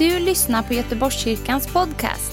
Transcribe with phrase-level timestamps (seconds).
[0.00, 2.32] du lyssnar på Göteborgskyrkans podcast.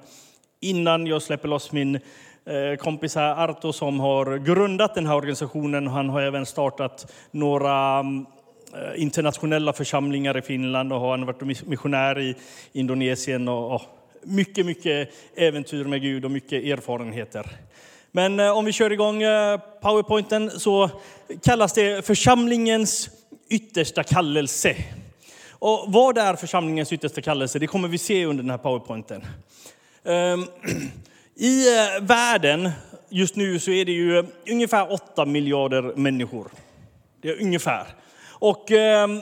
[0.60, 5.88] innan jag släpper loss min eh, kompis här Arto som har grundat den här organisationen.
[5.88, 8.26] Han har även startat några mm,
[8.74, 12.36] eh, internationella församlingar i Finland och har varit missionär i
[12.74, 13.82] Indonesien och, och
[14.26, 17.48] mycket, mycket äventyr med Gud och mycket erfarenheter.
[18.12, 20.90] Men eh, om vi kör igång eh, powerpointen så
[21.44, 23.10] kallas det församlingens
[23.50, 24.76] yttersta kallelse.
[25.50, 27.60] Och vad är församlingens yttersta kallelse?
[27.60, 29.26] Det kommer vi se under den här powerpointen.
[30.04, 30.46] Ehm,
[31.36, 32.70] I eh, världen
[33.10, 36.48] just nu så är det ju ungefär 8 miljarder människor.
[37.22, 37.86] Det är ungefär.
[38.28, 39.22] Och ehm,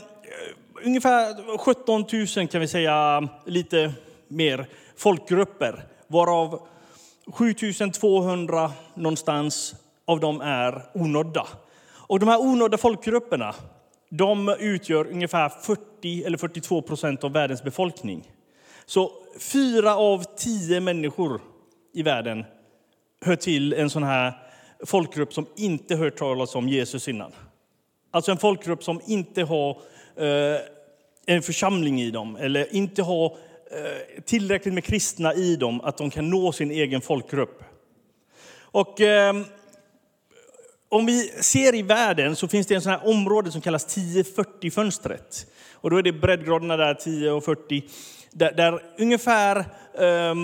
[0.83, 2.05] ungefär 17
[2.37, 3.93] 000 kan vi säga, lite
[4.27, 4.65] mer,
[4.97, 5.83] folkgrupper.
[6.07, 6.67] Varav
[7.27, 11.47] 7200 någonstans av dem är onådda.
[12.07, 13.55] Och de här onådda folkgrupperna,
[14.09, 18.31] de utgör ungefär 40 eller 42 procent av världens befolkning.
[18.85, 21.41] Så fyra av tio människor
[21.93, 22.45] i världen
[23.25, 24.33] hör till en sån här
[24.85, 27.31] folkgrupp som inte hört talas om Jesus innan.
[28.11, 29.69] Alltså en folkgrupp som inte har
[30.15, 30.61] eh,
[31.25, 33.37] en församling i dem eller inte har
[33.73, 37.63] Eh, tillräckligt med kristna i dem att de kan nå sin egen folkgrupp.
[38.61, 39.35] Och eh,
[40.89, 45.45] om vi ser i världen så finns det en sån här område som kallas 10-40-fönstret.
[45.73, 47.83] Och då är det breddgraderna där, 10 och 40,
[48.31, 49.57] där, där ungefär
[49.93, 50.35] eh,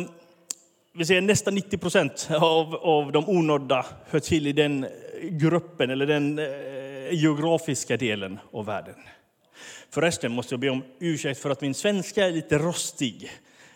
[0.94, 4.85] vi ser nästan 90 procent av, av de onådda hör till i den
[5.22, 8.96] gruppen eller den eh, geografiska delen av världen.
[9.90, 13.32] Förresten måste jag be om ursäkt för att min svenska är lite rostig.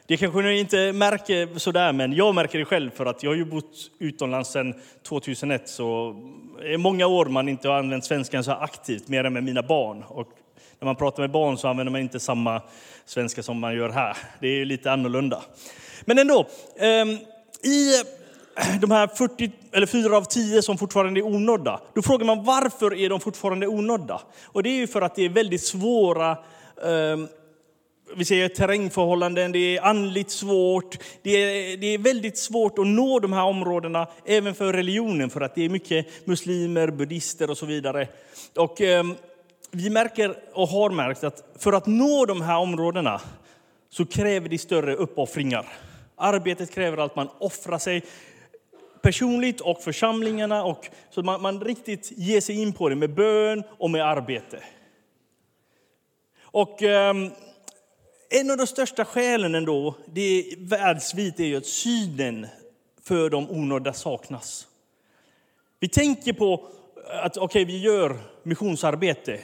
[0.07, 3.35] Det kanske ni inte märker sådär, men jag märker det själv för att jag har
[3.35, 4.73] ju bott utomlands sedan
[5.03, 5.69] 2001.
[5.69, 6.15] Så
[6.61, 9.63] det är många år man inte har använt svenskan så aktivt, mer än med mina
[9.63, 10.03] barn.
[10.03, 10.27] Och
[10.79, 12.61] när man pratar med barn så använder man inte samma
[13.05, 14.17] svenska som man gör här.
[14.39, 15.43] Det är lite annorlunda.
[16.05, 16.47] Men ändå,
[16.79, 17.09] ehm,
[17.63, 18.03] i
[18.81, 22.93] de här 40, eller 4 av 10 som fortfarande är onådda, då frågar man varför
[22.93, 24.21] är de fortfarande onådda?
[24.43, 26.31] Och det är ju för att det är väldigt svåra
[26.83, 27.17] eh,
[28.15, 30.97] vi säger terrängförhållanden, det är andligt svårt.
[31.21, 35.41] Det är, det är väldigt svårt att nå de här områdena, även för religionen, för
[35.41, 38.07] att det är mycket muslimer, buddister och så vidare.
[38.55, 39.03] Och eh,
[39.71, 43.21] vi märker och har märkt att för att nå de här områdena
[43.89, 45.65] så kräver det större uppoffringar.
[46.15, 48.03] Arbetet kräver att man offrar sig
[49.03, 53.63] personligt och församlingarna och så man, man riktigt ger sig in på det med bön
[53.69, 54.63] och med arbete.
[56.41, 57.31] Och ehm,
[58.29, 62.47] en av de största skälen ändå, det är världsvitt, är ju att synen
[63.01, 64.67] för de onådda saknas.
[65.79, 66.67] Vi tänker på
[67.23, 69.39] att okej, vi gör missionsarbete,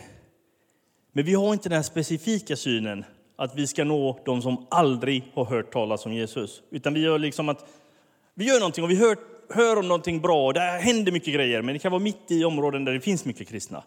[1.11, 3.05] men vi har inte den här specifika synen
[3.35, 6.61] att vi ska nå de som aldrig har hört talas om Jesus.
[6.69, 7.65] Utan vi gör liksom att
[8.33, 9.17] vi gör någonting och vi hör,
[9.49, 12.85] hör om någonting bra det händer mycket grejer, men det kan vara mitt i områden
[12.85, 13.83] där det finns mycket kristna.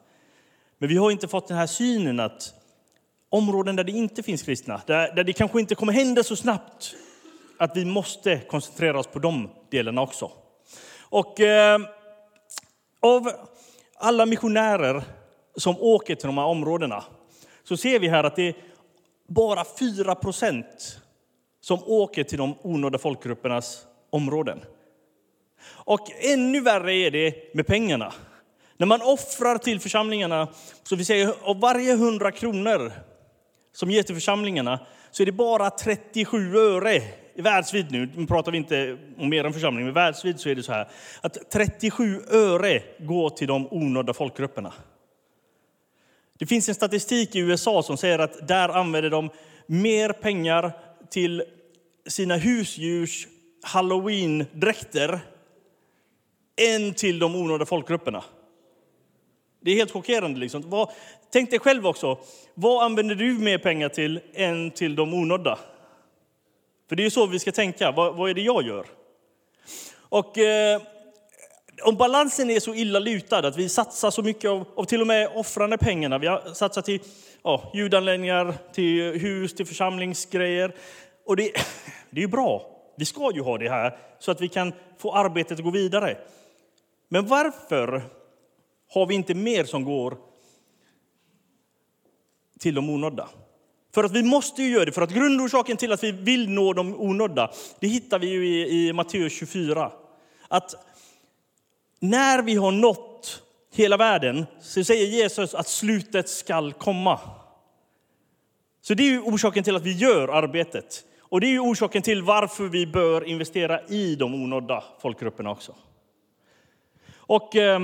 [0.79, 2.55] Men vi har inte fått den här synen att
[3.29, 6.94] områden där det inte finns kristna, där, där det kanske inte kommer hända så snabbt,
[7.59, 10.31] att vi måste koncentrera oss på de delarna också.
[11.00, 11.81] Och eh,
[13.00, 13.31] av
[13.97, 15.03] alla missionärer
[15.56, 17.05] som åker till de här områdena
[17.64, 18.55] så ser vi här att det är
[19.29, 20.99] bara 4 procent
[21.61, 24.61] som åker till de onådda folkgruppernas områden.
[25.64, 28.12] Och ännu värre är det med pengarna.
[28.76, 30.49] När man offrar till församlingarna,
[30.82, 32.93] så vi säger av varje 100 kronor
[33.73, 34.79] som ges till församlingarna
[35.11, 37.03] så är det bara 37 öre
[37.35, 40.62] i världsvid nu, nu pratar vi inte om er församling, men världsvid så är det
[40.62, 40.88] så här
[41.20, 44.73] att 37 öre går till de onödda folkgrupperna.
[46.38, 49.31] Det finns en statistik i USA som säger att där använder de
[49.67, 50.73] mer pengar
[51.11, 51.43] till
[52.06, 53.26] sina husdjurs
[53.62, 55.20] halloween-dräkter
[56.56, 58.25] än till de onådda folkgrupperna.
[59.60, 60.40] Det är helt chockerande.
[60.40, 60.70] Liksom.
[60.70, 60.90] Vad,
[61.32, 62.19] tänk dig själv också,
[62.54, 65.58] vad använder du mer pengar till än till de onådda?
[66.88, 68.87] För det är så vi ska tänka, vad, vad är det jag gör?
[69.94, 70.82] Och eh,
[71.82, 75.06] om balansen är så illa lutad att vi satsar så mycket av, av till och
[75.06, 77.00] med offrande pengarna, vi har satsat till
[77.43, 80.75] ja, ljudanläggningar, till hus, till församlingsgrejer.
[81.26, 81.52] Och det,
[82.10, 82.66] det är ju bra,
[82.96, 86.16] vi ska ju ha det här så att vi kan få arbetet att gå vidare.
[87.12, 88.03] Men varför
[88.88, 90.19] har vi inte mer som går
[92.59, 93.29] till de onådda?
[93.94, 96.73] För att vi måste ju göra det, för att grundorsaken till att vi vill nå
[96.73, 97.50] de onådda,
[97.81, 99.93] det hittar vi ju i, i Matteus 24.
[100.49, 100.75] Att
[102.00, 103.43] när vi har nått
[103.73, 107.20] hela världen så säger Jesus att slutet skall komma.
[108.82, 111.05] Så det är ju orsaken till att vi gör arbetet.
[111.20, 115.75] Och det är ju orsaken till varför vi bör investera i de onådda folkgrupperna också.
[117.26, 117.80] Och eh,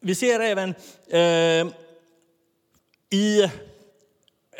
[0.00, 0.74] vi ser även
[1.10, 1.74] eh,
[3.10, 3.50] i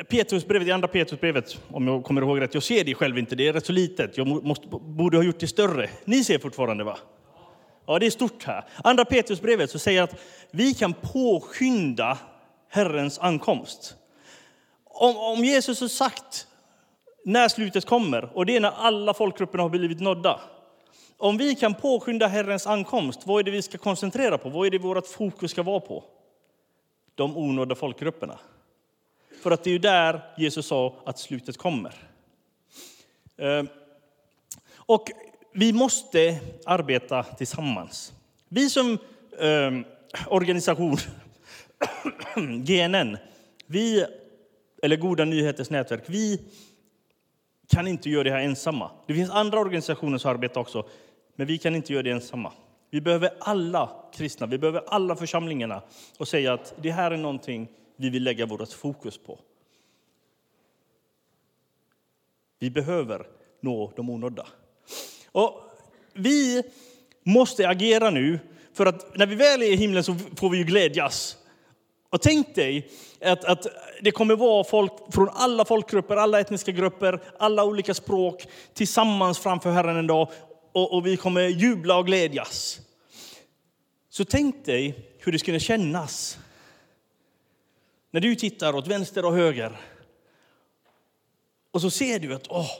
[0.09, 2.55] Petrusbrevet, i andra Petrusbrevet, om jag kommer ihåg rätt.
[2.55, 4.17] Jag ser det själv inte, det är rätt så litet.
[4.17, 5.91] Jag måste, borde ha gjort det större.
[6.05, 6.99] Ni ser fortfarande va?
[7.87, 8.65] Ja, det är stort här.
[8.85, 10.15] Andra Petrusbrevet så säger att
[10.51, 12.19] vi kan påskynda
[12.69, 13.95] Herrens ankomst.
[14.85, 16.47] Om, om Jesus har sagt
[17.25, 20.41] när slutet kommer, och det är när alla folkgrupperna har blivit nådda.
[21.21, 24.49] Om vi kan påskynda Herrens ankomst, vad är det vi ska koncentrera på?
[24.49, 26.05] Vad är det vårt fokus ska vara på?
[27.15, 28.39] De onådda folkgrupperna.
[29.43, 31.95] För att det är ju där Jesus sa att slutet kommer.
[33.37, 33.69] Ehm,
[34.75, 35.11] och
[35.53, 38.13] vi måste arbeta tillsammans.
[38.49, 38.99] Vi som
[39.41, 39.85] ehm,
[40.27, 40.97] organisation,
[42.65, 43.17] GNN,
[43.67, 44.05] vi,
[44.83, 46.41] eller Goda nyheters nätverk, vi
[47.69, 48.91] kan inte göra det här ensamma.
[49.07, 50.87] Det finns andra organisationer som arbetar också,
[51.39, 52.53] men vi kan inte göra det ensamma.
[52.91, 55.83] Vi behöver alla kristna, vi behöver alla församlingarna
[56.19, 59.39] och säga att det här är någonting vi vill lägga vårt fokus på.
[62.59, 63.27] Vi behöver
[63.61, 64.47] nå de onådda.
[65.33, 65.63] Och
[66.13, 66.63] vi
[67.23, 68.39] måste agera nu,
[68.73, 71.37] för att när vi väl är i himlen så får vi ju glädjas.
[72.11, 72.91] Och tänk dig
[73.21, 73.67] att, att
[74.03, 79.71] det kommer vara folk från alla folkgrupper, alla etniska grupper, alla olika språk tillsammans framför
[79.71, 80.29] Herren en dag
[80.79, 82.81] och, och vi kommer jubla och glädjas.
[84.11, 86.39] Så tänk dig hur det skulle kännas
[88.11, 89.77] när du tittar åt vänster och höger
[91.71, 92.71] och så ser du att, åh,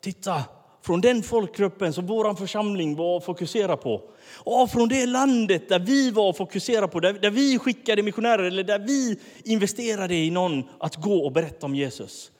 [0.00, 0.44] titta,
[0.82, 4.02] från den folkgruppen som vår församling var och fokuserade på.
[4.34, 8.44] Och från det landet där vi var och fokuserade på, där, där vi skickade missionärer
[8.44, 12.30] eller där vi investerade i någon att gå och berätta om Jesus.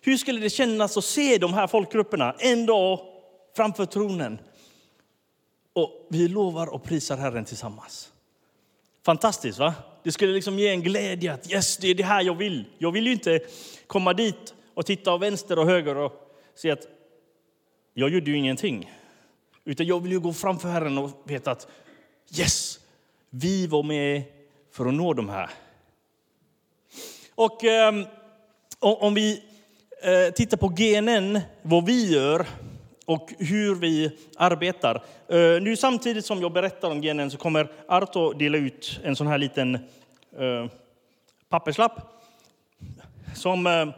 [0.00, 3.00] Hur skulle det kännas att se de här folkgrupperna en dag
[3.56, 4.38] framför tronen?
[5.76, 8.12] Och vi lovar och prisar Herren tillsammans.
[9.04, 9.74] Fantastiskt va?
[10.02, 12.64] Det skulle liksom ge en glädje att yes, det är det här jag vill.
[12.78, 13.40] Jag vill ju inte
[13.86, 16.12] komma dit och titta åt vänster och höger och
[16.54, 16.86] se att
[17.94, 18.92] jag gjorde ju ingenting.
[19.64, 21.68] Utan jag vill ju gå framför Herren och veta att
[22.38, 22.80] yes,
[23.30, 24.22] vi var med
[24.72, 25.50] för att nå de här.
[27.34, 28.06] Och um,
[28.80, 29.42] om vi
[30.06, 32.46] uh, tittar på genen, vad vi gör
[33.06, 35.02] och hur vi arbetar.
[35.28, 39.26] Eh, nu samtidigt som jag berättar om GNN så kommer Arto dela ut en sån
[39.26, 39.74] här liten
[40.38, 40.66] eh,
[41.48, 41.92] papperslapp
[43.34, 43.88] som eh,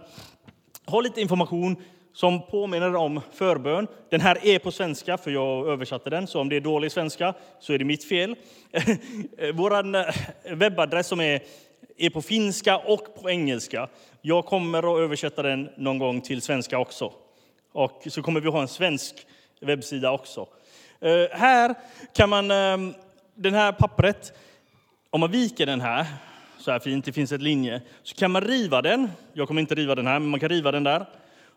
[0.84, 1.76] har lite information
[2.12, 3.86] som påminner om förbön.
[4.10, 7.34] Den här är på svenska, för jag översatte den, så om det är dålig svenska
[7.60, 8.36] så är det mitt fel.
[9.54, 10.04] Vår eh,
[10.54, 11.42] webbadress som är,
[11.96, 13.88] är på finska och på engelska.
[14.22, 17.12] Jag kommer att översätta den någon gång till svenska också.
[17.78, 19.26] Och så kommer vi ha en svensk
[19.60, 20.46] webbsida också.
[21.00, 21.74] Eh, här
[22.14, 22.94] kan man, ehm,
[23.34, 24.32] den här pappret,
[25.10, 26.06] om man viker den här
[26.58, 29.10] så här fint, det finns ett linje, så kan man riva den.
[29.32, 31.06] Jag kommer inte riva den här, men man kan riva den där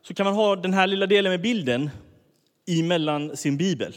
[0.01, 1.89] så kan man ha den här lilla delen med bilden
[2.67, 3.95] emellan sin bibel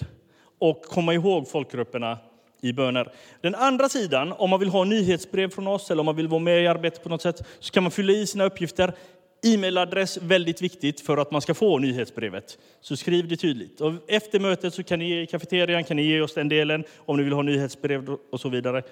[0.59, 2.19] och komma ihåg folkgrupperna
[2.61, 3.13] i böner.
[3.41, 6.41] Den andra sidan, om man vill ha nyhetsbrev från oss eller om man vill vara
[6.41, 8.95] med i arbetet på något sätt, så kan man fylla i sina uppgifter.
[9.45, 12.59] E-mailadress, väldigt viktigt för att man ska få nyhetsbrevet.
[12.81, 13.81] Så skriv det tydligt.
[13.81, 17.17] Och efter mötet så kan ni i kafeterian kan ni ge oss den delen om
[17.17, 18.83] ni vill ha nyhetsbrev och så vidare.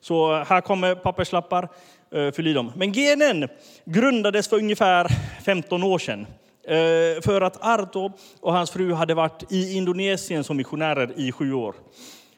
[0.00, 1.68] Så här kommer papperslappar,
[2.10, 2.72] eh, fyll i dem.
[2.76, 3.48] Men GNN
[3.84, 5.08] grundades för ungefär
[5.44, 6.26] 15 år sedan.
[6.64, 11.52] Eh, för att Arto och hans fru hade varit i Indonesien som missionärer i sju
[11.52, 11.74] år.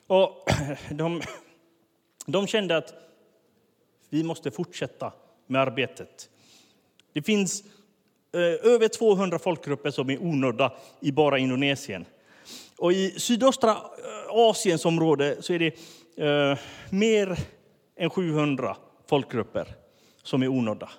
[0.06, 0.50] Och
[0.90, 1.22] de,
[2.26, 2.94] de kände att
[4.10, 5.12] vi måste fortsätta
[5.46, 6.28] med arbetet.
[7.12, 7.64] Det finns
[8.34, 12.04] eh, över 200 folkgrupper som är onödda i bara Indonesien.
[12.78, 13.76] Och i sydöstra eh,
[14.28, 15.74] Asiens område så är det
[16.24, 16.58] eh,
[16.90, 17.38] mer
[17.96, 18.76] än 700
[19.08, 19.74] folkgrupper
[20.22, 20.90] som är onödda.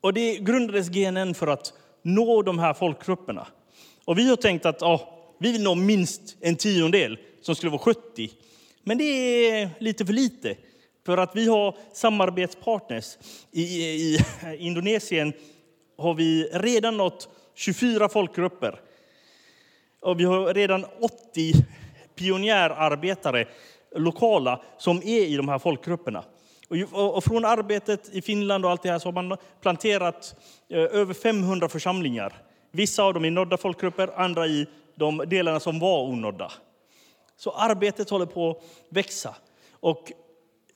[0.00, 1.72] Och det grundades GNN för att
[2.02, 3.46] nå de här folkgrupperna.
[4.04, 7.82] Och vi har tänkt att ja, vi vill nå minst en tiondel, som skulle vara
[7.82, 8.30] 70.
[8.82, 10.56] Men det är lite för lite.
[11.06, 13.18] För att vi har samarbetspartners.
[13.52, 14.18] I, i
[14.58, 15.32] Indonesien
[15.98, 18.80] har vi redan nått 24 folkgrupper.
[20.00, 21.52] Och vi har redan 80
[22.14, 23.46] pionjärarbetare,
[23.96, 26.24] lokala, som är i de här folkgrupperna.
[26.92, 30.34] Och från arbetet i Finland och allt det här så har man planterat
[30.68, 32.42] eh, över 500 församlingar.
[32.70, 36.52] Vissa av dem i nådda folkgrupper, andra i de delarna som var onådda.
[37.36, 39.34] Så arbetet håller på att växa.
[39.72, 40.12] Och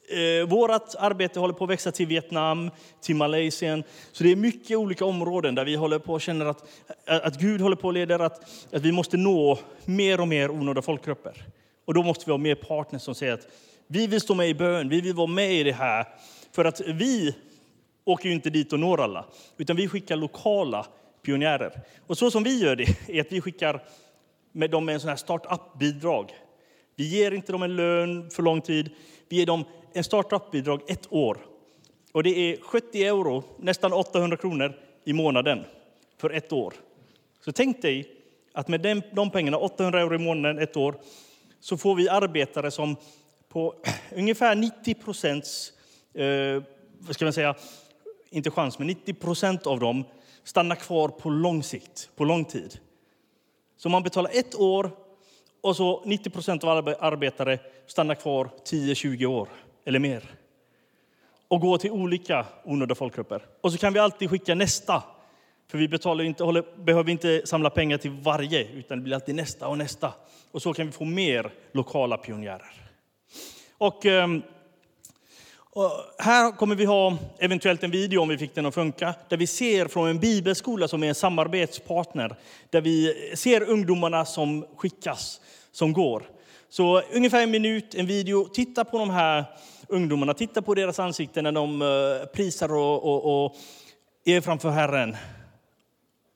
[0.08, 2.70] eh, vårt arbete håller på att växa till Vietnam,
[3.00, 3.82] till Malaysia.
[4.12, 6.64] Så det är mycket olika områden där vi håller på och känner att,
[7.06, 8.40] att Gud håller på att leda, att,
[8.72, 11.44] att vi måste nå mer och mer onådda folkgrupper.
[11.84, 13.48] Och då måste vi ha mer partners som säger att
[13.86, 16.06] vi vill stå med i bön, vi vill vara med i det här.
[16.52, 17.34] För att vi
[18.04, 19.24] åker ju inte dit och når alla,
[19.56, 20.86] utan vi skickar lokala
[21.22, 21.80] pionjärer.
[22.06, 23.82] Och så som vi gör det är att vi skickar
[24.52, 26.32] med dem med en sån här startup-bidrag.
[26.96, 28.90] Vi ger inte dem en lön för lång tid.
[29.28, 31.38] Vi ger dem en startup-bidrag ett år.
[32.12, 34.74] Och det är 70 euro, nästan 800 kronor
[35.04, 35.64] i månaden
[36.18, 36.74] för ett år.
[37.44, 38.10] Så tänk dig
[38.52, 40.94] att med de pengarna, 800 euro i månaden ett år,
[41.60, 42.96] så får vi arbetare som
[43.48, 43.74] på
[44.16, 45.72] ungefär 90 procents,
[46.14, 46.62] eh,
[46.98, 47.54] vad ska man säga,
[48.30, 50.04] inte chans, men 90 procent av dem
[50.44, 52.78] stannar kvar på lång sikt, på lång tid.
[53.76, 54.90] Så man betalar ett år
[55.60, 59.48] och så 90 procent av arbetare stannar kvar 10-20 år
[59.84, 60.22] eller mer
[61.48, 63.42] och gå till olika onödiga folkgrupper.
[63.60, 65.02] Och så kan vi alltid skicka nästa,
[65.70, 69.34] för vi betalar inte, håller, behöver inte samla pengar till varje, utan det blir alltid
[69.34, 70.12] nästa och nästa.
[70.52, 72.72] Och så kan vi få mer lokala pionjärer.
[73.78, 74.42] Och, ehm,
[75.56, 79.36] och här kommer vi ha eventuellt en video, om vi fick den att funka, där
[79.36, 82.36] vi ser från en bibelskola som är en samarbetspartner,
[82.70, 85.40] där vi ser ungdomarna som skickas,
[85.72, 86.22] som går.
[86.68, 88.48] Så ungefär en minut, en video.
[88.48, 89.44] Titta på de här
[89.94, 93.56] ungdomarna, titta på deras ansikten när de eh, prisar och, och, och
[94.24, 95.16] är framför Herren.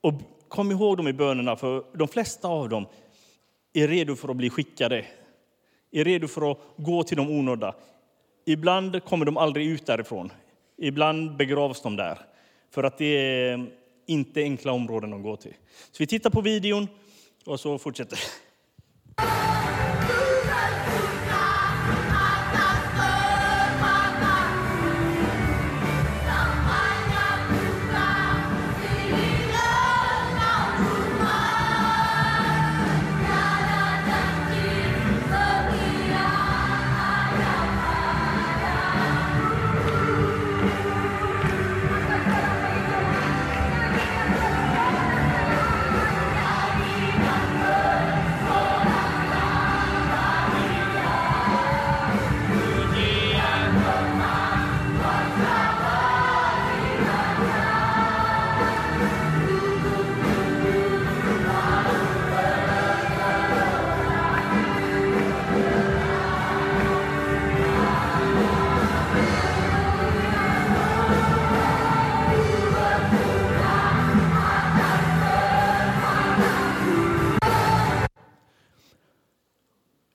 [0.00, 0.14] Och
[0.48, 2.86] kom ihåg dem i bönerna, för de flesta av dem
[3.72, 5.04] är redo för att bli skickade
[5.92, 7.74] är redo för att gå till de onådda.
[8.46, 10.32] Ibland kommer de aldrig ut därifrån.
[10.76, 12.18] Ibland begravs de där.
[12.70, 13.66] För att det är
[14.06, 15.54] inte enkla områden de går till.
[15.92, 16.88] Så vi tittar på videon
[17.44, 18.18] och så fortsätter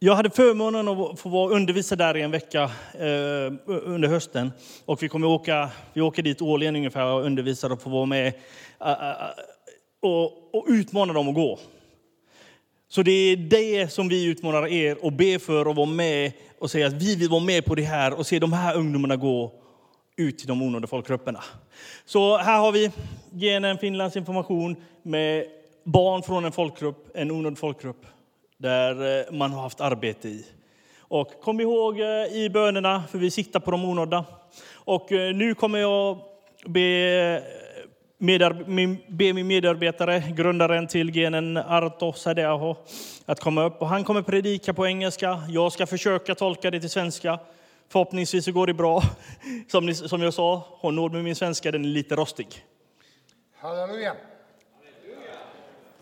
[0.06, 4.52] Jag hade förmånen att få vara undervisa där i en vecka eh, under hösten.
[4.86, 8.28] Och vi, kommer åka, vi åker dit årligen ungefär och undervisar och får vara med
[8.82, 9.16] eh, eh,
[10.02, 11.60] och, och utmana dem att gå.
[12.90, 16.72] Så det är det som vi utmanar er och ber för att vara med och
[16.72, 19.52] säga att vi vill vara med på det här och se de här ungdomarna gå
[20.18, 21.44] ut till de onådda folkgrupperna.
[22.06, 22.92] Så här har vi
[23.32, 25.46] Genen Finlands information med
[25.84, 28.06] barn från en folkgrupp, en onådd folkgrupp
[28.58, 30.46] där eh, man har haft arbete i.
[31.00, 34.26] Och kom ihåg eh, i bönerna, för vi siktar på de onådda.
[34.74, 36.18] Och eh, nu kommer jag
[36.66, 37.44] be,
[38.18, 42.76] medar, min, be min medarbetare, grundaren till genen Arto Sadeaho,
[43.26, 43.82] att komma upp.
[43.82, 45.44] Och han kommer predika på engelska.
[45.50, 47.40] Jag ska försöka tolka det till svenska.
[47.90, 49.04] Förhoppningsvis så går det bra.
[49.72, 52.48] Som, ni, som jag sa, har nåd med min svenska, den är lite rostig.
[53.58, 54.16] Halleluja!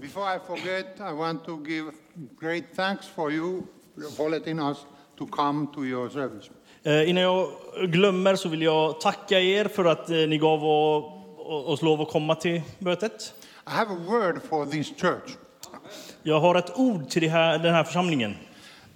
[0.01, 1.91] Before I forget, I want to give
[2.39, 3.63] great thanks for you
[4.17, 4.77] for letting us
[5.17, 6.49] to come to your service.
[6.83, 7.47] Eh, Innan jag
[7.87, 12.35] glömmer så vill jag tacka er för att eh, ni gav oss lov att komma
[12.35, 13.33] till mötet.
[13.67, 15.37] I have a word for this church.
[16.23, 18.35] Jag har ett ord till här, den här församlingen.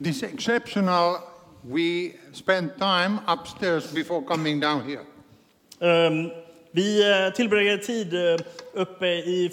[0.04, 1.16] This exceptional,
[1.62, 5.02] we spent time upstairs before coming down here.
[6.08, 6.30] Ehm,
[6.72, 8.14] Vi eh, tillbringade tid
[8.74, 9.50] uppe i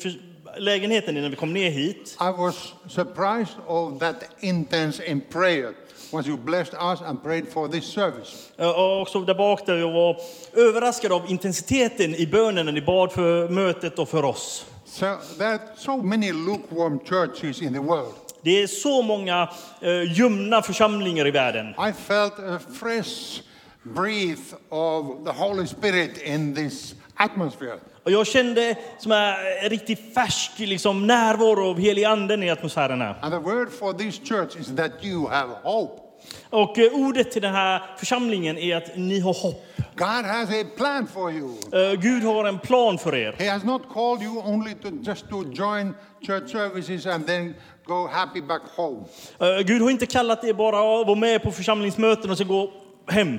[0.59, 2.16] lägenheten innan vi kom ner hit.
[2.21, 5.75] I was surprised of that intense in prayer
[6.12, 8.52] once you blessed us and prayed for this service.
[8.59, 10.16] Eh, Och också där bak där jag var
[10.52, 14.66] överraskad av intensiteten i bönen när ni bad för mötet och för oss.
[14.85, 15.06] So
[15.38, 18.12] there are so many lukewarm churches in the world.
[18.42, 19.49] Det är så många
[19.80, 21.68] eh, ljumna församlingar i världen.
[21.88, 23.42] I felt a fresh
[23.82, 27.78] breath of the Holy Spirit in this atmosphere.
[28.04, 33.16] Och jag kände som en riktigt färsk liksom, närvaro av helig anden i atmosfären här.
[33.23, 36.02] And the word for this church is that you have hope.
[36.50, 39.64] Och eh, ordet till den här församlingen är att ni har hopp.
[39.97, 41.50] God has a plan for you.
[41.73, 43.35] Eh, Gud har en plan för er.
[43.38, 45.94] He has not called you only to just to join
[46.26, 47.54] church services and then
[47.85, 49.04] go happy back home.
[49.40, 52.73] Eh, Gud har inte kallat er bara att vara med på församlingsmöten och så gå
[53.09, 53.38] hem.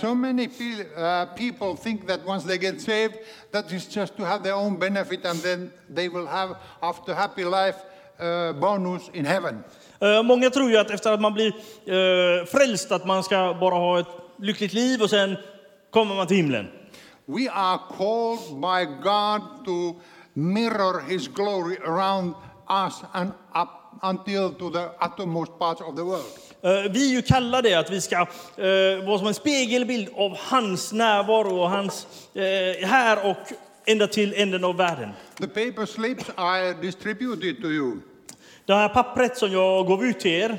[0.00, 3.14] So many pe- uh, people think that once they get saved,
[3.52, 7.44] that is just to have their own benefit and then they will have after happy
[7.44, 7.76] life
[8.20, 9.64] uh, bonus in heaven.
[10.00, 11.52] Eh, Många tror ju att efter att man blir
[11.86, 14.06] eh, frälst att man ska bara ha ett
[14.38, 15.36] lyckligt liv och sen
[15.90, 16.66] kommer man till himlen.
[17.26, 20.00] We are called by God to
[20.34, 22.34] mirror His glory around
[22.68, 23.68] us and up
[24.02, 26.38] until to the uttermost parts of the world.
[26.64, 30.92] Eh, Vi är ju kallade att vi ska eh, vara som en spegelbild av hans
[30.92, 33.36] närvaro och hans eh, här och
[33.86, 35.10] ända till änden av världen.
[35.38, 37.96] The paper slips I distributed to you.
[38.66, 40.58] Det här pappret som jag gav ut till er,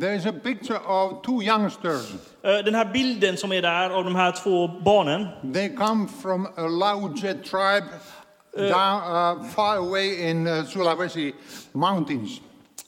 [0.00, 2.12] There is a picture of two youngsters.
[2.42, 6.60] den här bilden som är där av de här två barnen, They come from a
[6.68, 7.86] Lauje tribe
[8.56, 11.32] down, uh, far away in uh, Sulawesi
[11.72, 12.40] mountains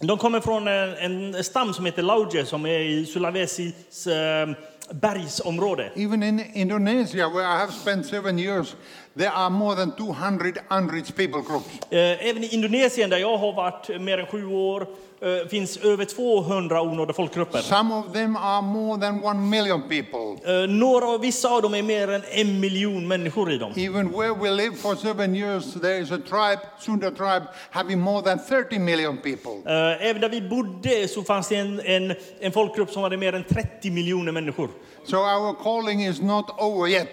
[0.06, 4.48] de kommer från en, en stam som heter Lauje som är i Sulawesis eh,
[4.90, 5.90] bergsområde.
[5.96, 8.76] Even in Indonesia, where I have spent seven years,
[9.18, 11.66] there are more than 200 unreached people groups.
[11.90, 14.86] Eh, Även i Indonesien, där jag har varit mer än sju år,
[15.22, 17.58] eh, finns över 200 onådda folkgrupper.
[17.60, 20.52] Some of them are more than one million people.
[20.62, 23.72] Eh, Några, vissa av dem är mer än en miljon människor i dem.
[23.76, 28.22] Even where we live for seven years, there is a tribe, Sunda tribe, having more
[28.22, 29.52] than 30 million people.
[29.66, 33.32] Eh, Även där vi bodde så fanns det en, en, en folkgrupp som hade mer
[33.34, 34.68] än 30 miljoner människor.
[35.04, 37.08] So our calling is not over yet.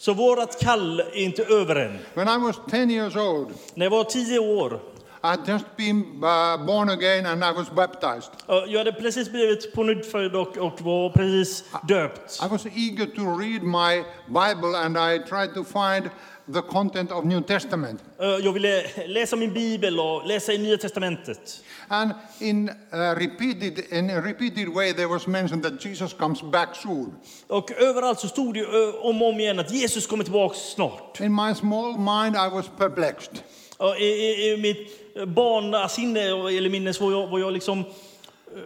[0.00, 1.98] Så vårt kall är inte över än.
[2.14, 4.80] When I was 10 years old, När jag var tio år,
[5.22, 8.30] I had just been uh, born again and I was baptized.
[8.46, 12.40] jag hade precis blivit pånyttfödd och, och var precis döpt.
[12.44, 16.10] I was eager to read my Bible and I tried to find
[16.52, 18.00] the content of New Testament.
[18.20, 21.64] Eh, Jag ville läsa min bibel och läsa i Nya Testamentet.
[21.88, 22.74] And in uh,
[23.16, 27.14] repeated in a repeated way, there was mentioned that Jesus comes back soon.
[27.46, 31.20] Och överallt så stod det eh, om och om igen att Jesus kommer tillbaka snart.
[31.20, 33.42] In my small mind, I was perplexed.
[33.76, 37.84] Och I, i, I mitt barnasinne eller minne så var jag, var jag liksom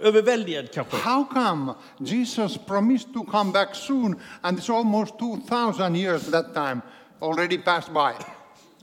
[0.03, 0.97] överväldigad kanske.
[0.97, 6.81] How come Jesus promised to come back soon, and it's almost 2,000 years that time
[7.21, 8.13] already passed by?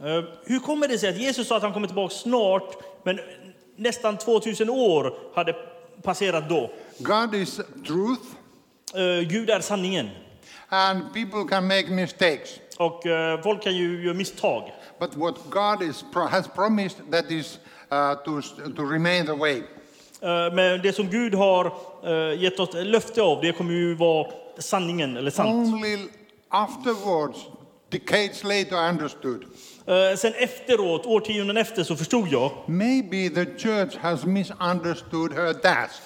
[0.08, 3.20] Eh, Hur kommer det sig att Jesus sa att han kommer tillbaka snart, men
[3.76, 5.54] nästan 2000 år hade
[6.04, 6.72] passerat då?
[7.00, 7.56] God is
[7.88, 8.22] truth,
[8.94, 10.10] Eh, Gud är sanningen.
[10.70, 12.50] and people can make mistakes.
[12.78, 14.72] Och eh, folk kan ju göra misstag.
[15.00, 17.60] But what God is, pro- has promised, that is
[17.92, 18.42] uh, to,
[18.76, 19.58] to remain the way.
[20.22, 21.66] Eh, Men det som Gud har
[22.04, 25.74] eh, gett oss löfte av, det kommer ju vara sanningen, eller sant.
[25.74, 25.98] Only
[26.50, 27.38] afterwards,
[27.92, 29.44] decades later, I understood.
[29.88, 32.52] Eh, Sen efteråt, årtionden efter, så förstod jag.
[32.68, 36.02] Maybe the church has misunderstood her task.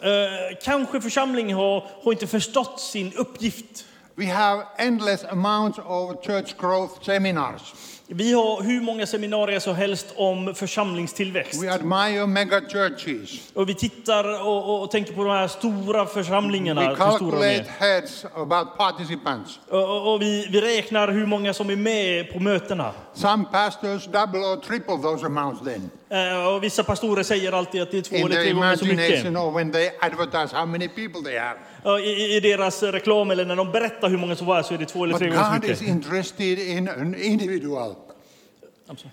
[0.00, 3.84] eh, Kanske församlingen har, har inte förstått sin uppgift.
[4.18, 7.74] We have endless amounts of church growth seminars.
[8.08, 11.62] Vi har hur många seminarier som helst om församlingstillväxt.
[11.62, 13.50] We admire mega churches.
[13.54, 16.80] Och vi tittar och, och, tänker på de här stora församlingarna.
[16.80, 17.64] We stora calculate är.
[17.78, 19.60] heads about participants.
[19.68, 22.92] Och, och, vi, vi räknar hur många som är med på mötena.
[23.14, 25.90] Some pastors double or triple those amounts then.
[26.10, 28.76] Eh, Och vissa pastorer säger alltid att det är två In eller their tre gånger
[28.76, 29.08] så mycket.
[29.08, 31.56] imagination or when they advertise how many people they have.
[31.86, 34.86] I, I deras reklam eller när de berättar hur många som var så är det
[34.86, 35.94] två eller tre gånger så God is mycket.
[35.94, 37.94] interested in an individual.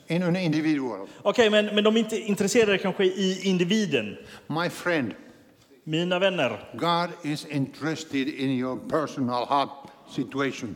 [0.08, 1.08] In an individual.
[1.22, 4.18] Okej, men, men de är inte intresserade kanske i individen.
[4.48, 5.14] My friend,
[5.84, 9.70] Mina vänner, God is interested in your personal heart
[10.16, 10.76] situation.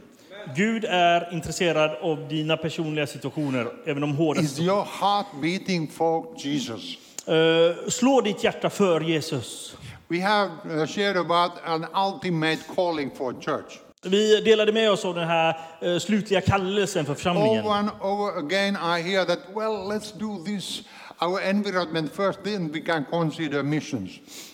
[0.56, 4.42] Gud är intresserad av dina personliga situationer, även de hårda.
[4.42, 6.98] Is your heart beating for Jesus?
[7.28, 9.76] Eh, slå ditt hjärta för Jesus.
[10.10, 13.80] We have uh, shared about an ultimate calling for church.
[14.04, 17.65] Vi delade med oss av den här eh, slutliga kallelsen för församlingen.
[17.65, 20.84] Over and over again, I hear that, well, let's do this,
[21.20, 24.12] our environment first, then we can consider missions.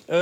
[0.07, 0.17] Eh,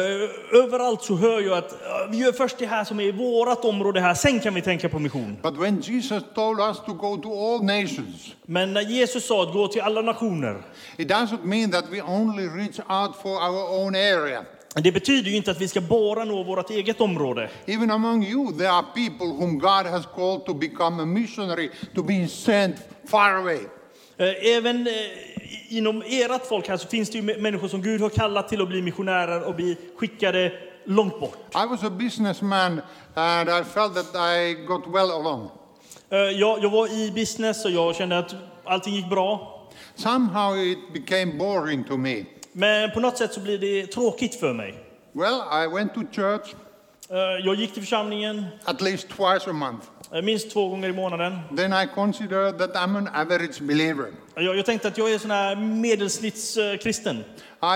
[0.64, 1.78] överallt så hör jag att eh,
[2.12, 5.00] vi gör först det här som är vårt område här, sen kan vi tänka på
[5.00, 5.38] mission.
[5.44, 9.54] But when Jesus told us to go to all nations, Men när Jesus sa att
[9.54, 10.64] gå till alla nationer,
[10.98, 14.46] it doesn't mean that we only reach out for our own area.
[14.76, 17.50] Det betyder ju inte att vi ska bara nå vårt eget område.
[17.66, 22.04] Even among you, there are people whom God has called to become a missionary, to
[22.04, 22.76] be sent
[23.08, 23.60] far away.
[24.18, 24.94] Eh, Även eh,
[25.78, 28.62] inom ert folk här så finns det ju mä- människor som Gud har kallat till
[28.62, 30.52] att bli missionärer och bli skickade
[30.86, 31.38] långt bort.
[31.56, 32.82] I was a businessman
[33.14, 35.50] and I felt that I got well along.
[36.10, 39.58] Eh, Jag, jag var i business och jag kände att allting gick bra.
[39.96, 42.24] Somehow it became boring to me.
[42.54, 44.76] Men på något sätt så blir det tråkigt för mig.
[45.14, 46.54] Well, I went to church
[47.10, 49.86] Eh, Jag gick till församlingen at least twice a month.
[50.14, 51.40] eh, minst två gånger i månaden.
[51.58, 54.06] Then I considered that I'm an average believer.
[54.36, 57.18] Jag, jag tänkte att jag är sån här medelsnittskristen.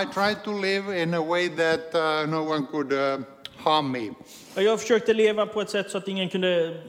[0.02, 2.98] I tried to live in a way that uh, no one could uh,
[3.56, 4.10] harm me.
[4.62, 6.80] Jag försökte leva på ett sätt så att ingen kunde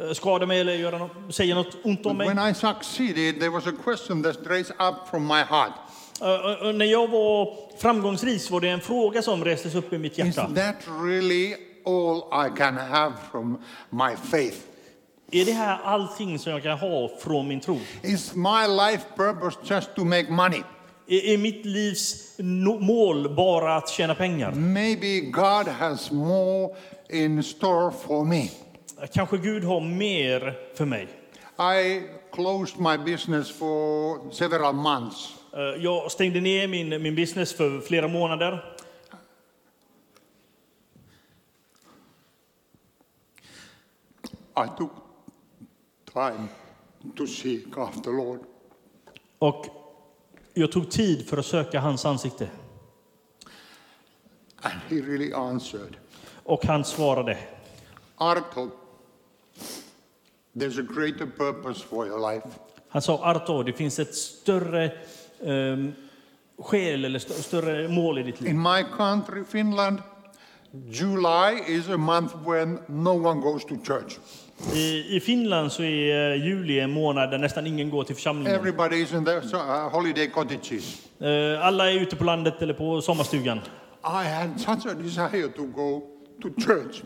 [0.00, 2.28] eh, skada mig eller göra något, säga något ont om mig.
[2.28, 5.72] when I succeeded, there was a question that raised up from my heart.
[6.20, 9.98] Eh, och- och När jag var framgångsrik var det en fråga som restes upp i
[9.98, 10.50] mitt Is hjärta.
[10.54, 11.54] that really
[11.86, 13.58] all I can have from
[13.90, 14.56] my faith?
[15.32, 17.78] Är det här allting som jag kan ha från min tro?
[18.02, 20.62] Is my life purpose just to make money?
[21.08, 22.34] Är, mitt livs
[22.80, 24.52] mål bara att tjäna pengar?
[24.52, 26.74] Maybe God has more
[27.10, 28.48] in store for me.
[29.14, 31.08] Kanske Gud har mer för mig.
[31.58, 32.02] I
[32.34, 35.28] closed my business for several months.
[35.56, 38.76] Eh, Jag stängde ner min, min business för flera månader.
[44.56, 44.90] I took
[46.12, 46.48] time
[47.16, 48.40] to seek after Lord.
[49.38, 49.66] Och
[50.54, 52.50] jag tog tid för att söka hans ansikte.
[54.56, 55.96] And he really answered.
[56.44, 57.38] Och han svarade.
[58.16, 58.70] Arto,
[60.52, 62.48] there's a greater purpose for your life.
[62.88, 64.92] Han sa Arto, det finns ett större
[65.44, 65.92] um,
[66.58, 68.50] skäl eller st- större mål i ditt liv.
[68.50, 69.98] In my country, Finland,
[70.90, 74.18] July is a month when no one goes to church.
[74.74, 78.54] I, I Finland så är eh, juli en månad där nästan ingen går till församlingen.
[78.60, 81.02] Everybody is in their uh, holiday cottages.
[81.20, 83.58] Eh, Alla är ute på landet eller på sommarstugan.
[84.04, 86.02] I had such a desire to go
[86.42, 87.02] to church.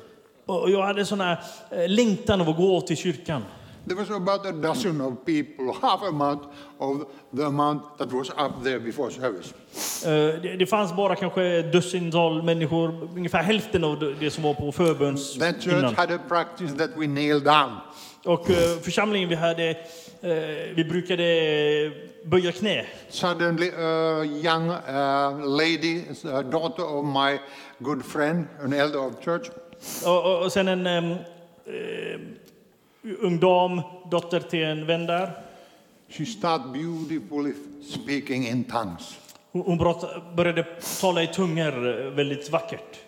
[0.47, 1.39] Och jag hade sån här
[1.71, 3.43] eh, längtan av att gå till kyrkan.
[3.89, 6.43] There was about a dozen of people, half amount
[6.79, 6.97] of
[7.37, 9.55] the amount that was up there before service.
[10.07, 10.11] Eh,
[10.43, 15.39] Det, det fanns bara kanske dussintal människor, ungefär hälften av det- som var på förböns
[15.39, 15.95] That church innan.
[15.95, 17.71] had a practice that we nailed down.
[18.25, 21.25] Och eh, församlingen vi hade, eh, vi brukade
[22.25, 22.85] böja knä.
[23.09, 27.39] Suddenly, a young uh, lady, a daughter of my
[27.79, 29.51] good friend, an elder of church,
[30.07, 30.87] Och, och, och sen en
[33.21, 33.81] ung dam,
[34.11, 35.33] dotter till en vän där.
[36.09, 39.19] she started beautifully speaking in tongues.
[39.53, 39.79] Hon,
[40.37, 40.65] började
[41.01, 42.99] tala i tungor eh, väldigt vackert.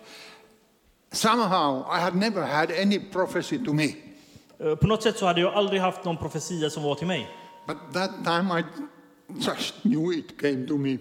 [1.11, 3.87] Somehow, I had never had any prophecy to me.
[4.59, 7.27] Eh, På något sätt så hade jag aldrig haft någon profetia som var till mig.
[7.67, 8.63] But that time I
[9.35, 10.97] just knew it came to me.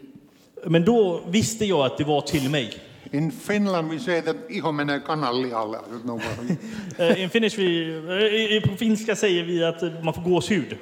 [0.67, 2.90] Men då visste jag att det var till mig.
[3.13, 6.59] In Finland, we say that iho menee what.
[6.99, 10.77] Eh, In Finnish, vi, eh, på finska säger vi att eh, man får gåshud.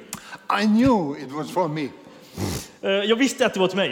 [0.61, 1.89] I knew it was for me.
[2.81, 3.89] Jag visste att det var till mig.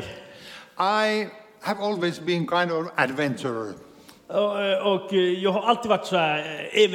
[0.80, 1.28] I
[1.62, 3.73] have always been kind of adventurer.
[4.30, 6.82] Och, eh, eh, jag har alltid varit så här eh.
[6.82, 6.88] I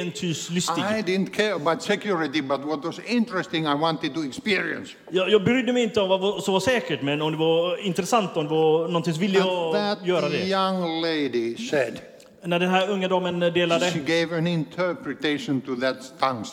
[1.01, 4.91] didn't care about security, but what was interesting, I wanted to experience.
[5.11, 8.37] Jag, jag brydde mig inte om vad som var säkert, men om det var intressant,
[8.37, 10.37] om det var någonting så ville jag that göra det.
[10.37, 11.99] young lady said,
[12.43, 16.51] När den här unga damen delade, she gave an interpretation to that tongues.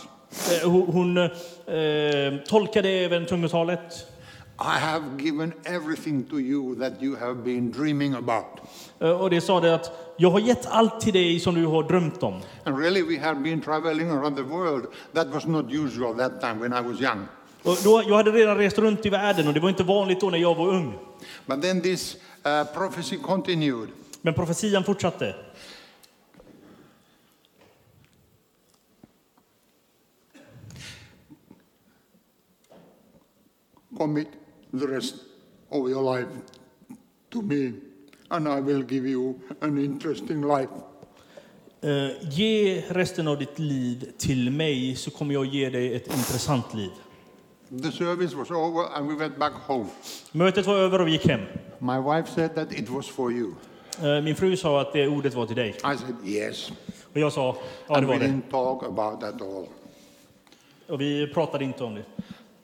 [0.63, 4.07] eh, hon, hon eh, tolkade även tungotalet.
[4.63, 8.61] I have given everything to you that you have been dreaming about.
[8.99, 11.83] Eh, Och det sa det att jag har gett allt till dig som du har
[11.83, 12.41] drömt om.
[12.65, 14.87] And really, we have been traveling around the world.
[15.13, 17.27] That was not usual that time when I was young.
[17.63, 20.31] Och då, jag hade redan rest runt i världen och det var inte vanligt då
[20.31, 20.99] när jag var ung.
[21.47, 23.89] But then this uh, prophecy continued.
[24.23, 25.35] Men profetian fortsatte.
[33.97, 34.29] Commit
[34.73, 35.15] the rest
[35.71, 36.29] of your life
[37.31, 37.73] to me,
[38.31, 40.71] and I will give you an interesting life.
[41.83, 46.75] Eh, ge resten av ditt liv till mig så kommer jag ge dig ett intressant
[46.75, 46.91] liv.
[47.83, 49.87] The service was over, and we went back home.
[50.33, 51.41] Mötet var över och vi gick hem.
[51.79, 53.55] My wife said that it was for you.
[54.03, 55.69] Eh, min fru sa att det ordet var till dig.
[55.69, 56.73] I said yes.
[57.13, 57.57] Och jag sa,
[57.87, 58.27] ja det and we var det.
[58.27, 59.67] didn't talk about that all.
[60.89, 62.05] Och vi pratade inte om det.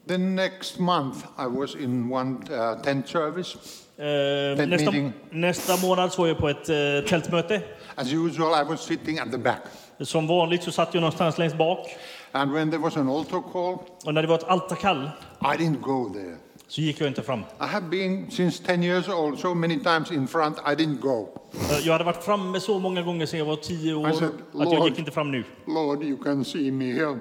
[0.09, 3.57] The next month, I was in one uh, tent service.
[3.99, 5.13] Eh, Tent nästa, meeting.
[5.31, 7.63] nästa månad så var jag på ett eh, tältmöte.
[7.95, 9.61] As usual, I was sitting at the back.
[10.01, 11.87] Som vanligt så satt jag någonstans längst bak.
[12.33, 15.11] And when there was an altar call, Och när det var ett altarkall
[15.43, 16.37] I didn't go there.
[16.69, 17.41] så gick jag inte fram.
[17.41, 21.29] I have been since 10 years old so many times in front, I didn't go.
[21.55, 24.31] Eh, Jag hade varit framme så många gånger sedan jag var tio år I said,
[24.55, 25.45] att jag gick inte fram nu.
[25.67, 27.19] Lord, you can see me here.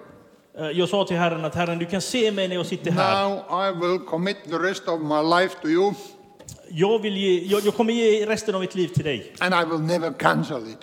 [0.58, 3.30] Eh, Jag sa till Herren att Herren, du kan se mig när jag sitter här.
[3.30, 5.94] Now I will commit the rest of my life to you,
[6.70, 9.34] Jag, vill ge, jag, jag kommer ge resten av mitt liv till dig.
[9.39, 10.78] and I will never cancel it.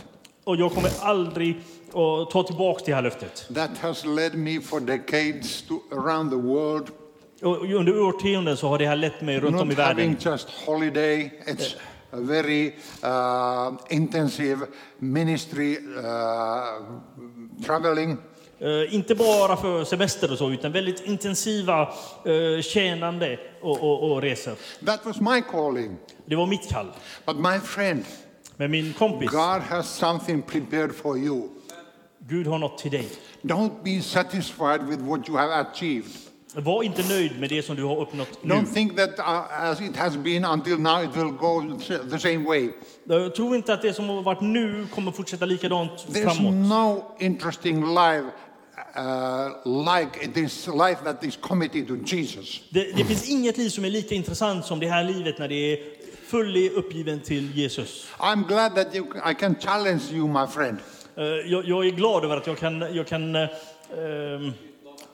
[0.45, 1.57] Och jag kommer aldrig
[1.89, 3.49] att ta tillbaka det här löftet.
[3.55, 6.89] That has led me for decades to around the world,
[7.43, 10.33] Och under årtionden så har det här lett mig runt om i not having världen.
[10.33, 11.31] just holiday.
[11.47, 11.75] It's
[12.13, 12.67] a very
[13.05, 14.67] uh, intensive
[14.99, 18.17] ministry uh, traveling.
[18.63, 24.23] Eh, inte bara för semester och så, utan väldigt intensiva eh, tjänande och, och, och
[24.23, 24.55] resor.
[24.87, 25.97] That was my calling.
[26.27, 26.87] Det var mitt kall.
[27.27, 28.05] But my friend,
[28.57, 31.49] Men min kompis, God has something prepared for you.
[32.29, 33.09] Gud har något till dig.
[33.43, 36.11] Don't be satisfied with what you have achieved.
[36.55, 38.55] Var inte nöjd med det som du har uppnått nu.
[38.55, 41.63] Don't think that uh, as it has been until now, it will go
[42.11, 42.71] the same way.
[43.05, 46.55] Jag tror inte att det som har varit nu kommer fortsätta likadant There's framåt.
[46.55, 48.27] no interesting life
[48.97, 49.51] uh,
[49.95, 52.61] like this life that is committed to Jesus.
[52.71, 55.73] Det, det finns inget liv som är lika intressant som det här livet när det
[55.73, 55.79] är
[56.27, 58.07] fullt uppgiven till Jesus.
[58.19, 60.79] I'm glad that you, I can challenge you, my friend.
[61.17, 64.53] Eh, Jag, jag är glad över att jag kan, jag kan ehm,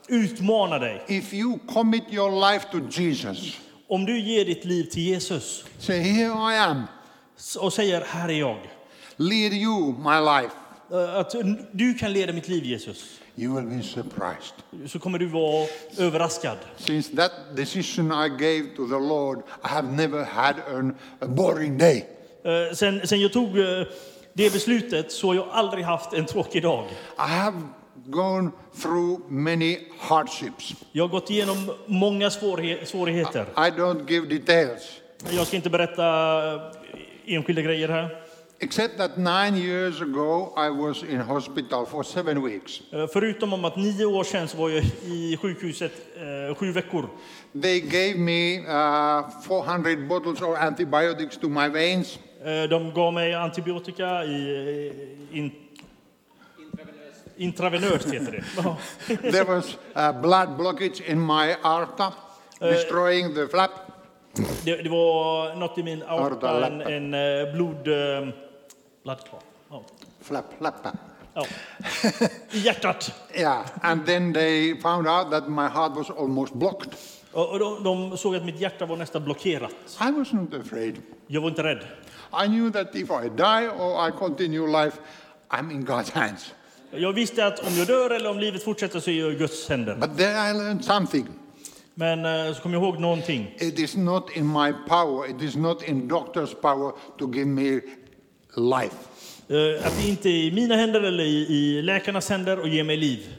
[0.09, 1.03] utmana dig.
[1.09, 3.57] If you commit your life to Jesus,
[3.89, 6.83] Om du ger ditt liv till Jesus say, Here I am,
[7.59, 8.59] och säger här är jag.
[9.17, 10.55] lead you my life,
[10.93, 11.35] Eh, Att
[11.73, 13.18] du kan leda mitt liv Jesus.
[13.39, 14.55] You will be surprised.
[14.87, 15.67] Så kommer du vara
[15.99, 16.57] överraskad.
[16.77, 21.79] Since that decision I gave to the Lord, I have never had an, a boring
[21.79, 22.05] day.
[22.45, 23.65] Eh, Sen, sen jag tog eh,
[24.33, 26.85] det beslutet så har jag aldrig haft en tråkig dag.
[27.19, 27.63] I have
[28.07, 28.51] gone
[28.83, 30.75] through many hardships.
[30.93, 33.43] Jag har gått igenom många svårigheter.
[33.57, 34.83] I don't give details,
[35.31, 36.05] Jag ska inte berätta
[36.55, 36.61] eh,
[37.27, 38.23] enskilda grejer här.
[38.61, 42.81] Except that nine years ago I was in hospital for seven weeks.
[42.93, 45.93] Eh, Förutom om att nio år sedan så var jag i sjukhuset
[46.49, 47.09] eh, sju veckor.
[47.63, 52.19] They gave me uh, 400 bottles of antibiotics to my veins.
[52.45, 54.89] Eh, De gav mig antibiotika i
[55.33, 55.53] eh, in,
[57.37, 58.45] intravenöst, heter det.
[59.33, 62.13] There was uh, blood blockage in my aorta,
[62.61, 63.71] destroying the flap.
[64.65, 67.89] Det, det var något i min aorta, en, en eh, blod...
[69.09, 69.41] eh, Blodklar.
[69.71, 69.83] Ja.
[70.21, 70.93] Flap, flappa.
[71.35, 71.47] Ja.
[72.51, 73.13] I hjärtat.
[73.35, 76.95] Yeah, and then they found out that my heart was almost blocked.
[77.33, 79.75] Och och de, de såg att mitt hjärta var nästan blockerat.
[80.01, 81.03] I was not afraid.
[81.27, 81.87] Jag var inte rädd.
[82.45, 84.99] I knew that if I die or I continue life,
[85.49, 86.55] I'm in God's hands.
[86.91, 89.69] Jag visste att om jag dör eller om livet fortsätter så är jag i Guds
[89.69, 89.95] händer.
[89.95, 91.29] But then I learned something.
[91.95, 93.55] Men eh, så kom jag ihåg någonting.
[93.59, 97.81] It is not in my power, it is not in doctor's power to give me
[98.59, 98.97] life.
[99.49, 102.85] Eh, Att det inte är i mina händer eller i, i läkarnas händer att ge
[102.85, 103.35] mig liv.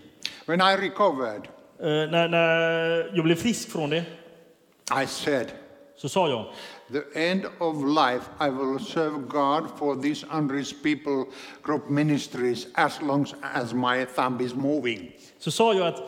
[0.45, 1.47] When I recovered,
[1.81, 4.03] Eh, När, när jag blev frisk från det
[5.03, 5.47] I said,
[5.97, 6.45] så sa jag,
[6.91, 11.25] The end of life, I will serve God for these unreached people
[11.63, 15.11] group ministries as long as my thumb is moving.
[15.39, 16.01] så sa jag att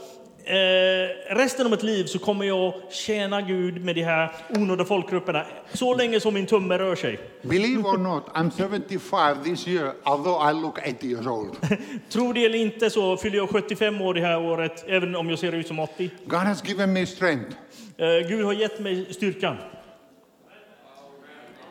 [0.45, 5.45] eh, resten av mitt liv så kommer jag tjäna Gud med de här onådda folkgrupperna
[5.73, 7.19] så länge som min tumme rör sig.
[7.41, 11.55] Believe or not, I'm 75 this year, although I look 80 years old.
[12.09, 15.39] Tro det eller inte så fyller jag 75 år det här året, även om jag
[15.39, 16.09] ser ut som 80.
[16.25, 17.55] God has given me strength,
[17.97, 19.57] Eh, Gud har gett mig styrkan.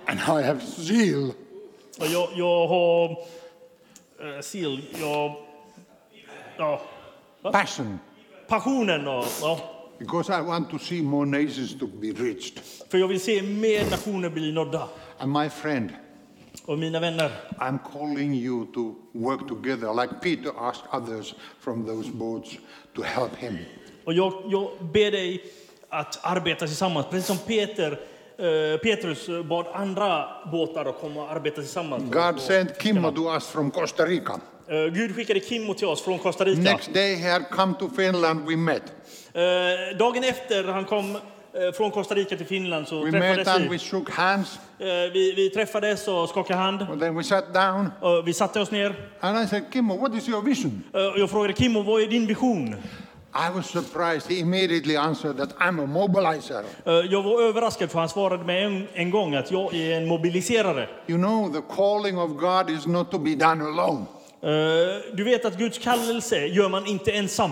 [0.06, 1.32] and I have zeal.
[2.00, 5.34] Och jag, jag har eh, sil, jag,
[6.56, 6.80] ja,
[7.42, 7.98] passion
[8.50, 9.60] passionen och, ja,
[9.98, 12.60] because I want to see more nations to be reached.
[12.90, 14.88] för jag vill se mer nationer bli nådda.
[15.18, 15.90] And my friend,
[16.66, 22.10] Och mina vänner, I'm calling you to work together, like Peter asked others from those
[22.10, 22.50] boats
[22.96, 23.58] to help him.
[24.04, 25.44] och jag, jag ber dig
[25.88, 27.92] att arbeta tillsammans, precis som Peter,
[28.38, 32.12] eh, Petrus bad andra båtar att komma och arbeta tillsammans.
[32.12, 34.40] God sent Kimmo to us from Costa Rica.
[34.70, 36.60] Eh, Gud skickade Kimmo till oss från Costa Rica.
[36.60, 38.82] Next day he had come to Finland, we met.
[39.32, 41.20] Eh, dagen efter han kom eh,
[41.76, 43.68] från Costa Rica till Finland så We met träffades and vi.
[43.68, 44.58] we shook hands,
[45.12, 45.32] vi.
[45.36, 46.82] Vi träffades och skakade hand.
[46.82, 47.90] and then we sat down.
[48.24, 48.94] Vi satte oss ner.
[49.20, 50.82] And I said, Kimmo, what is your vision?
[50.92, 52.74] Jag frågade Kimmo, vad är din vision?
[53.32, 54.30] I was surprised.
[54.30, 56.64] He immediately answered that I'm a mobilizer.
[57.10, 60.88] Jag var överraskad för han svarade mig en, en gång att jag är en mobiliserare.
[61.06, 64.06] You know, the calling of God is not to be done alone.
[64.42, 64.48] Eh,
[65.14, 67.50] du vet att Guds kallelse gör man inte ensam.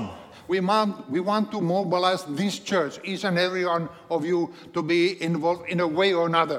[0.48, 4.82] We want, we want to mobilize this church, each and every one of you, to
[4.82, 6.58] be involved in a way or another.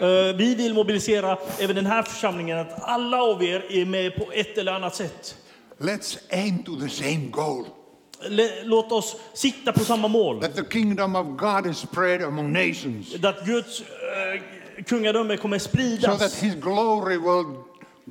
[0.00, 4.32] Eh, vi vill mobilisera även den här församlingen, att alla av er är med på
[4.32, 5.36] ett eller annat sätt.
[5.78, 7.64] Let's aim to the same goal
[8.64, 10.40] Låt oss sikta på samma mål.
[10.40, 15.68] that the kingdom of God is spread among nations, Att Guds eh, kungadöme kommer so
[15.68, 16.42] that spridas.
[16.42, 17.44] his glory will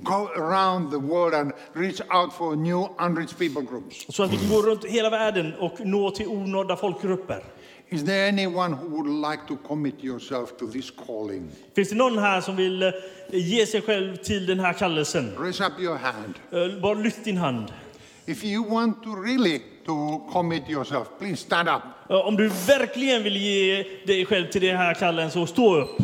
[0.04, 4.06] go around the world and reach out for new unreached people groups.
[4.10, 7.44] Så att vi kan gå runt hela världen och nå till onådda folkgrupper.
[7.90, 11.50] Is there anyone who would like to commit yourself to this calling?
[11.76, 12.92] Finns det någon här som vill eh,
[13.32, 15.32] ge sig själv till den här kallelsen?
[15.40, 16.34] Raise up your hand.
[16.52, 17.66] Eh, Bara lyft din hand.
[18.26, 21.82] If you want to really to commit yourself, please stand up.
[22.10, 25.98] Eh, Om du verkligen vill ge dig själv till den här kallen så stå upp.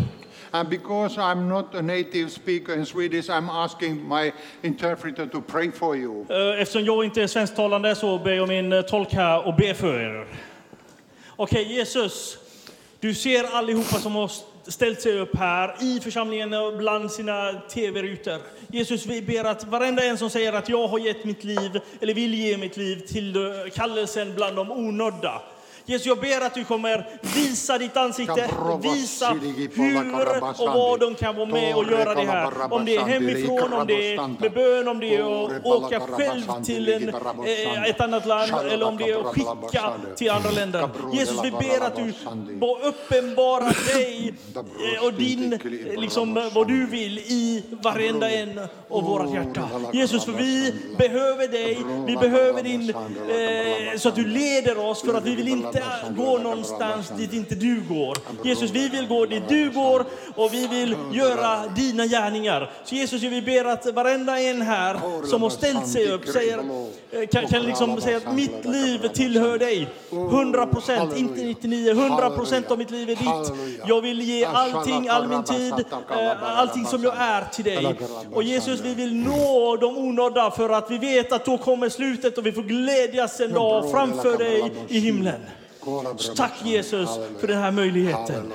[0.51, 5.71] And because I'm not a native speaker in Swedish, I'm asking my interpreter to pray
[5.71, 6.25] for you.
[6.29, 9.73] Eh, eftersom jag inte är svensktalande så ber jag min eh, tolk här och be
[9.73, 10.27] för er.
[11.35, 12.37] Okej, okay, Jesus.
[12.99, 14.31] Du ser allihopa som har
[14.67, 18.37] ställt sig upp här i församlingen och bland sina tv-rutor.
[18.67, 22.13] Jesus, vi ber att varenda en som säger att jag har gett mitt liv, eller
[22.13, 23.41] vill ge mitt liv till eh,
[23.75, 25.41] kallelsen bland de onödda,
[25.89, 28.49] Jesus, jag ber att du kommer visa ditt ansikte,
[28.81, 29.29] visa
[29.73, 32.73] hur och vad de kan vara med och göra det här.
[32.73, 36.63] Om det är hemifrån, om det är med bön, om det är att åka själv
[36.65, 40.89] till en, eh, ett annat land eller om det är att skicka till andra länder.
[41.13, 42.13] Jesus, vi ber att du
[42.55, 45.59] bara uppenbarar dig eh, och din, eh,
[45.99, 49.69] liksom vad du vill i varenda en av våra hjärta.
[49.93, 55.13] Jesus, för vi behöver dig, vi behöver din, eh, så att du leder oss för
[55.13, 58.17] att vi vill inte inte gå någonstans dit inte du går.
[58.43, 62.71] Jesus, vi vill gå dit du går och vi vill göra dina gärningar.
[62.83, 66.59] Så Jesus, vi ber att varenda en här som har ställt sig upp säger,
[67.11, 69.87] eh, kan, kan liksom säga att mitt liv tillhör dig.
[70.11, 73.53] 100 procent, inte 99, 100 procent av mitt liv är ditt.
[73.87, 75.73] Jag vill ge allting, all min tid,
[76.09, 77.99] eh, allting som jag är till dig.
[78.33, 82.37] Och Jesus, vi vill nå de onådda för att vi vet att då kommer slutet
[82.37, 85.41] och vi får glädjas en dag framför dig i himlen.
[86.17, 88.53] Så tack Jesus för den här möjligheten.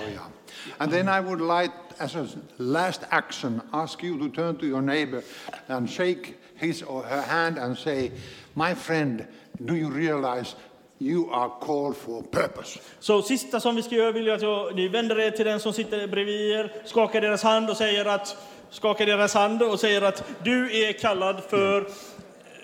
[0.79, 4.81] And then I would like, as a last action, ask you to turn to your
[4.81, 5.23] neighbor
[5.68, 8.11] and shake his or her hand and say,
[8.55, 9.25] My friend,
[9.59, 10.57] do you realize
[10.99, 12.81] you are called for purpose?
[13.01, 15.61] Så sista som vi ska göra vill jag att jag, ni vänder er till den
[15.61, 18.37] som sitter bredvid er, skakar deras hand och säger att
[18.71, 21.87] skakar deras hand och säger att du är kallad för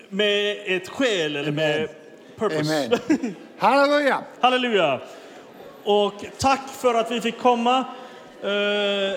[0.08, 1.88] med ett skäl eller med
[2.38, 2.60] purpose.
[2.60, 3.36] Amen.
[3.58, 4.22] Hallelujah.
[4.40, 5.00] Halleluja!
[5.84, 7.84] Och tack för att vi fick komma
[8.42, 8.50] eh,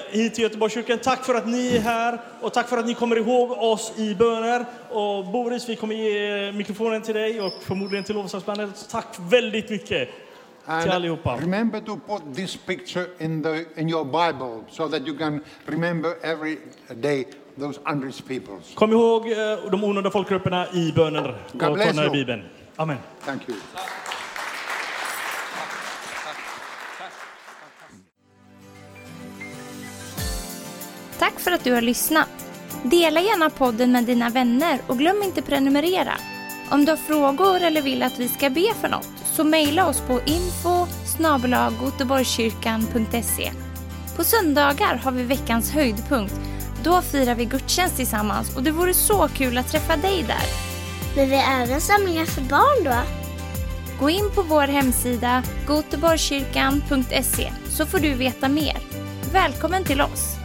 [0.09, 0.97] hit till Göteborgskyrkan.
[0.97, 4.15] Tack för att ni är här och tack för att ni kommer ihåg oss i
[4.15, 4.65] böner.
[4.89, 8.89] Och Boris, vi kommer ge mikrofonen till dig och förmodligen till lovsångsbandet.
[8.91, 10.09] Tack väldigt mycket
[10.81, 11.37] till allihopa.
[11.41, 16.15] remember to put this picture in, the, in your Bible so that you can remember
[16.23, 16.57] every
[16.95, 17.25] day
[17.57, 18.73] those unreached peoples.
[18.75, 22.13] Kom ihåg eh, de onådda folkgrupperna i böner God och bless kolla i you.
[22.13, 22.43] Bibeln.
[22.81, 22.97] Amen.
[23.25, 23.57] Thank you.
[31.39, 32.27] för att du har lyssnat.
[32.83, 36.13] Dela gärna podden med dina vänner och glöm inte prenumerera.
[36.71, 40.01] Om du har frågor eller vill att vi ska be för något så mejla oss
[40.01, 40.87] på info
[44.15, 46.35] På söndagar har vi veckans höjdpunkt.
[46.83, 50.70] Då firar vi gudstjänst tillsammans och det vore så kul att träffa dig där.
[51.15, 52.95] Men vi har även samlingar för barn då?
[53.99, 58.77] Gå in på vår hemsida goteborgskyrkan.se så får du veta mer.
[59.33, 60.40] Välkommen till oss!